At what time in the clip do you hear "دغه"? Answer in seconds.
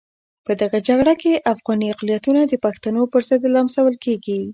0.61-0.77